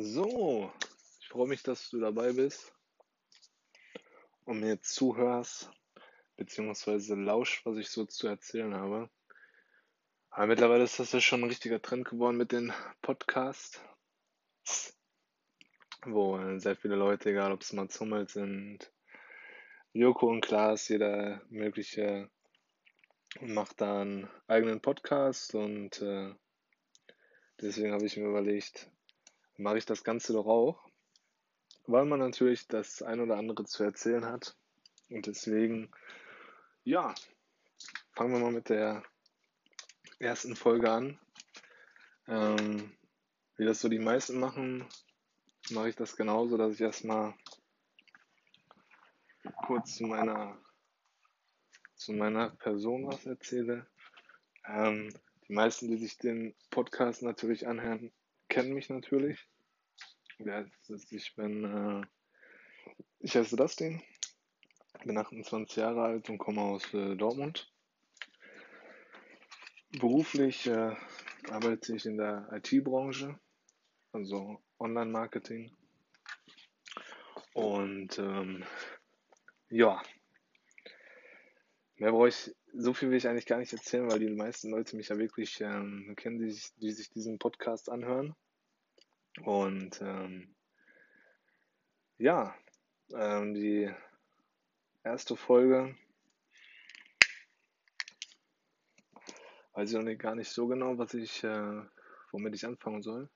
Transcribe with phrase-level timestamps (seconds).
[0.00, 0.72] So,
[1.18, 2.72] ich freue mich, dass du dabei bist
[4.44, 5.72] und mir zuhörst,
[6.36, 9.10] beziehungsweise lauscht, was ich so zu erzählen habe.
[10.30, 12.72] Aber mittlerweile ist das ja schon ein richtiger Trend geworden mit den
[13.02, 13.82] Podcasts,
[16.06, 18.92] wo sehr viele Leute, egal ob es mal Hummels sind,
[19.92, 22.30] Joko und Klaas, jeder mögliche
[23.40, 26.32] macht da einen eigenen Podcast und äh,
[27.60, 28.92] deswegen habe ich mir überlegt,
[29.58, 30.88] mache ich das Ganze doch auch,
[31.86, 34.56] weil man natürlich das ein oder andere zu erzählen hat.
[35.10, 35.90] Und deswegen,
[36.84, 37.14] ja,
[38.12, 39.02] fangen wir mal mit der
[40.18, 41.18] ersten Folge an.
[42.26, 42.92] Ähm,
[43.56, 44.86] wie das so die meisten machen,
[45.70, 47.34] mache ich das genauso, dass ich erstmal
[49.66, 50.56] kurz zu meiner,
[51.96, 53.86] zu meiner Person was erzähle.
[54.66, 55.12] Ähm,
[55.48, 58.12] die meisten, die sich den Podcast natürlich anhören,
[58.48, 59.48] kennen mich natürlich.
[60.38, 60.64] Ja,
[61.10, 62.06] ich bin, äh,
[63.18, 64.00] ich heiße Dustin,
[65.04, 67.72] bin 28 Jahre alt und komme aus äh, Dortmund.
[69.98, 70.94] Beruflich äh,
[71.50, 73.36] arbeite ich in der IT-Branche,
[74.12, 75.76] also Online-Marketing.
[77.54, 78.64] Und ähm,
[79.70, 80.00] ja,
[81.96, 84.94] mehr brauche ich, so viel will ich eigentlich gar nicht erzählen, weil die meisten Leute
[84.94, 88.36] mich ja wirklich ähm, kennen, die, die sich diesen Podcast anhören.
[89.44, 90.54] Und ähm,
[92.18, 92.54] ja,
[93.14, 93.90] ähm, die
[95.04, 95.96] erste Folge
[99.74, 101.82] weiß ich noch nicht, gar nicht so genau, was ich, äh,
[102.32, 103.28] womit ich anfangen soll.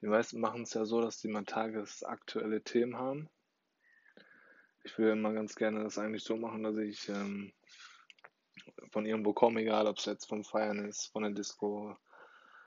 [0.00, 3.28] Die meisten machen es ja so, dass die mal tagesaktuelle Themen haben.
[4.82, 7.52] Ich will immer ganz gerne das eigentlich so machen, dass ich ähm,
[8.90, 11.96] von irgendwo komme, egal ob es jetzt vom Feiern ist, von der Disco,